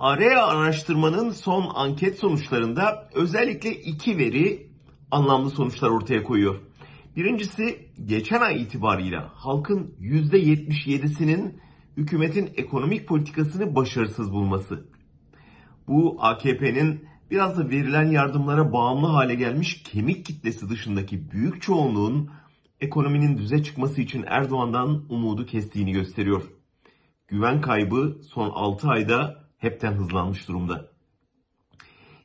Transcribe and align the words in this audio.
AREA 0.00 0.46
araştırmanın 0.46 1.30
son 1.30 1.70
anket 1.74 2.18
sonuçlarında 2.18 3.08
özellikle 3.14 3.74
iki 3.74 4.18
veri 4.18 4.70
anlamlı 5.10 5.50
sonuçlar 5.50 5.90
ortaya 5.90 6.22
koyuyor. 6.22 6.60
Birincisi 7.16 7.88
geçen 8.04 8.40
ay 8.40 8.62
itibarıyla 8.62 9.30
halkın 9.34 9.94
%77'sinin 10.00 11.60
hükümetin 11.96 12.50
ekonomik 12.56 13.08
politikasını 13.08 13.74
başarısız 13.74 14.32
bulması. 14.32 14.84
Bu 15.88 16.16
AKP'nin 16.20 17.04
biraz 17.30 17.58
da 17.58 17.70
verilen 17.70 18.10
yardımlara 18.10 18.72
bağımlı 18.72 19.06
hale 19.06 19.34
gelmiş 19.34 19.82
kemik 19.82 20.26
kitlesi 20.26 20.68
dışındaki 20.68 21.30
büyük 21.30 21.62
çoğunluğun 21.62 22.30
ekonominin 22.80 23.38
düze 23.38 23.62
çıkması 23.62 24.00
için 24.00 24.24
Erdoğan'dan 24.26 25.04
umudu 25.08 25.46
kestiğini 25.46 25.92
gösteriyor. 25.92 26.42
Güven 27.28 27.60
kaybı 27.60 28.18
son 28.28 28.50
6 28.50 28.88
ayda 28.88 29.49
hepten 29.60 29.92
hızlanmış 29.92 30.48
durumda. 30.48 30.88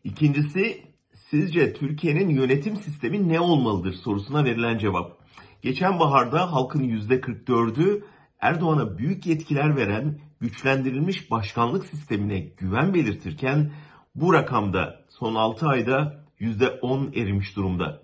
İkincisi 0.03 0.83
sizce 1.13 1.73
Türkiye'nin 1.73 2.29
yönetim 2.29 2.75
sistemi 2.75 3.29
ne 3.29 3.39
olmalıdır 3.39 3.93
sorusuna 3.93 4.45
verilen 4.45 4.77
cevap. 4.77 5.17
Geçen 5.61 5.99
baharda 5.99 6.51
halkın 6.51 6.83
%44'ü 6.83 8.03
Erdoğan'a 8.39 8.97
büyük 8.97 9.25
yetkiler 9.25 9.75
veren 9.75 10.19
güçlendirilmiş 10.39 11.31
başkanlık 11.31 11.85
sistemine 11.85 12.39
güven 12.39 12.93
belirtirken 12.93 13.71
bu 14.15 14.33
rakamda 14.33 15.05
son 15.09 15.35
6 15.35 15.67
ayda 15.67 16.25
%10 16.39 17.19
erimiş 17.19 17.55
durumda. 17.55 18.01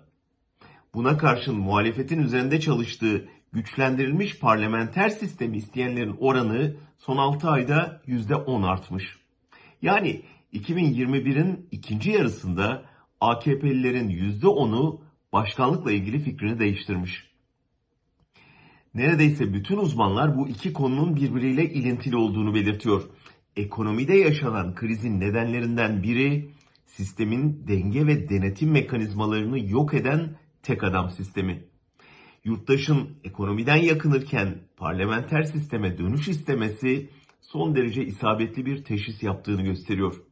Buna 0.94 1.18
karşın 1.18 1.56
muhalefetin 1.56 2.22
üzerinde 2.22 2.60
çalıştığı 2.60 3.28
güçlendirilmiş 3.52 4.38
parlamenter 4.38 5.08
sistemi 5.08 5.56
isteyenlerin 5.56 6.16
oranı 6.20 6.76
son 6.98 7.16
6 7.16 7.50
ayda 7.50 8.02
%10 8.06 8.66
artmış. 8.66 9.21
Yani 9.82 10.22
2021'in 10.52 11.68
ikinci 11.70 12.10
yarısında 12.10 12.84
AKP'lilerin 13.20 14.10
%10'u 14.10 15.00
başkanlıkla 15.32 15.92
ilgili 15.92 16.20
fikrini 16.20 16.58
değiştirmiş. 16.58 17.32
Neredeyse 18.94 19.54
bütün 19.54 19.76
uzmanlar 19.76 20.36
bu 20.36 20.48
iki 20.48 20.72
konunun 20.72 21.16
birbiriyle 21.16 21.70
ilintili 21.70 22.16
olduğunu 22.16 22.54
belirtiyor. 22.54 23.02
Ekonomide 23.56 24.14
yaşanan 24.14 24.74
krizin 24.74 25.20
nedenlerinden 25.20 26.02
biri 26.02 26.50
sistemin 26.86 27.64
denge 27.68 28.06
ve 28.06 28.28
denetim 28.28 28.70
mekanizmalarını 28.70 29.70
yok 29.70 29.94
eden 29.94 30.36
tek 30.62 30.84
adam 30.84 31.10
sistemi. 31.10 31.64
Yurttaşın 32.44 33.10
ekonomiden 33.24 33.76
yakınırken 33.76 34.58
parlamenter 34.76 35.42
sisteme 35.42 35.98
dönüş 35.98 36.28
istemesi 36.28 37.10
son 37.52 37.74
derece 37.74 38.04
isabetli 38.04 38.66
bir 38.66 38.84
teşhis 38.84 39.22
yaptığını 39.22 39.62
gösteriyor. 39.62 40.22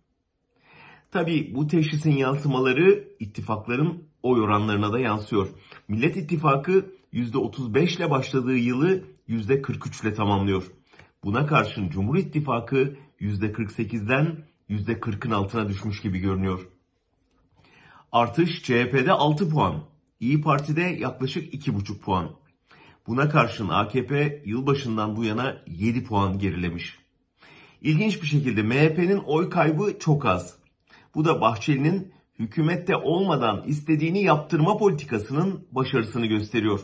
Tabi 1.10 1.54
bu 1.54 1.66
teşhisin 1.66 2.10
yansımaları 2.10 3.08
ittifakların 3.18 4.04
oy 4.22 4.40
oranlarına 4.40 4.92
da 4.92 4.98
yansıyor. 4.98 5.48
Millet 5.88 6.16
İttifakı 6.16 6.86
%35 7.12 7.96
ile 7.96 8.10
başladığı 8.10 8.56
yılı 8.56 9.04
%43 9.28 10.02
ile 10.02 10.14
tamamlıyor. 10.14 10.72
Buna 11.24 11.46
karşın 11.46 11.88
Cumhur 11.88 12.16
İttifakı 12.16 12.96
%48'den 13.20 14.44
%40'ın 14.70 15.30
altına 15.30 15.68
düşmüş 15.68 16.00
gibi 16.02 16.18
görünüyor. 16.18 16.68
Artış 18.12 18.62
CHP'de 18.62 19.12
6 19.12 19.48
puan, 19.48 19.84
İyi 20.20 20.40
Parti'de 20.40 20.82
yaklaşık 20.82 21.54
2,5 21.54 21.98
puan. 21.98 22.30
Buna 23.06 23.28
karşın 23.28 23.68
AKP 23.68 24.42
yılbaşından 24.46 25.16
bu 25.16 25.24
yana 25.24 25.62
7 25.66 26.04
puan 26.04 26.38
gerilemiş. 26.38 27.00
İlginç 27.80 28.22
bir 28.22 28.26
şekilde 28.26 28.62
MHP'nin 28.62 29.18
oy 29.18 29.50
kaybı 29.50 29.98
çok 29.98 30.26
az. 30.26 30.56
Bu 31.14 31.24
da 31.24 31.40
Bahçeli'nin 31.40 32.12
hükümette 32.38 32.96
olmadan 32.96 33.64
istediğini 33.66 34.22
yaptırma 34.22 34.76
politikasının 34.76 35.66
başarısını 35.72 36.26
gösteriyor. 36.26 36.80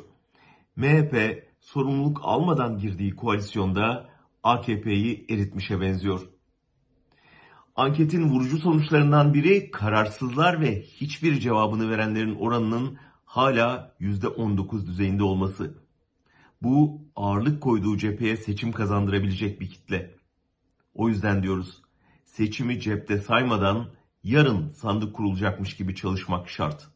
MHP 0.77 1.45
sorumluluk 1.61 2.21
almadan 2.23 2.79
girdiği 2.79 3.17
koalisyonda 3.17 4.09
AKP'yi 4.43 5.27
eritmişe 5.31 5.81
benziyor. 5.81 6.21
Anketin 7.77 8.29
vurucu 8.29 8.59
sonuçlarından 8.59 9.35
biri 9.35 9.71
kararsızlar 9.71 10.61
ve 10.61 10.83
hiçbir 10.83 11.41
cevabını 11.41 11.91
verenlerin 11.91 12.35
oranının 12.35 12.99
hala 13.25 13.97
%19 14.01 14.87
düzeyinde 14.87 15.23
olması. 15.23 15.75
Bu 16.63 17.01
ağırlık 17.17 17.63
koyduğu 17.63 17.97
cepheye 17.97 18.37
seçim 18.37 18.73
kazandırabilecek 18.73 19.61
bir 19.61 19.69
kitle. 19.69 20.17
O 20.97 21.09
yüzden 21.09 21.43
diyoruz 21.43 21.83
seçimi 22.25 22.81
cepte 22.81 23.19
saymadan 23.19 23.87
yarın 24.25 24.71
sandık 24.71 25.15
kurulacakmış 25.15 25.77
gibi 25.77 25.95
çalışmak 25.95 26.49
şart. 26.49 26.89